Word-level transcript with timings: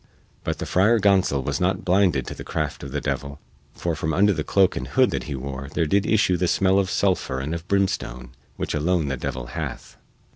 But 0.43 0.57
the 0.57 0.65
Friar 0.65 0.97
Gonsol 0.99 1.43
was 1.43 1.61
not 1.61 1.85
blinded 1.85 2.25
to 2.25 2.33
the 2.33 2.43
craft 2.43 2.81
of 2.81 2.89
the 2.91 3.01
devil, 3.01 3.39
for 3.75 3.95
from 3.95 4.15
under 4.15 4.33
the 4.33 4.43
cloak 4.43 4.75
and 4.75 4.87
hood 4.87 5.11
that 5.11 5.25
he 5.25 5.35
wore 5.35 5.69
there 5.75 5.85
did 5.85 6.07
issue 6.07 6.37
the 6.37 6.47
smell 6.47 6.79
of 6.79 6.89
sulphur 6.89 7.39
and 7.39 7.53
of 7.53 7.67
brimstone 7.67 8.31
which 8.55 8.73
alone 8.73 9.09
the 9.09 9.15
devil 9.17 9.45
hath. 9.53 9.97